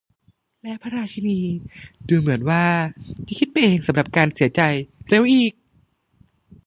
[0.61, 1.39] และพระราชินี
[2.09, 2.63] ดูเหมือนว่า
[3.27, 4.61] จะคิดไปเองสำหรับการเสียใจ
[5.07, 5.51] เร็วอีก!